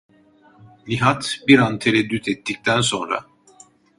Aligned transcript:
Nihat 0.87 1.39
bir 1.47 1.59
an 1.59 1.79
tereddüt 1.79 2.27
ettikten 2.27 2.81
sonra: 2.81 3.25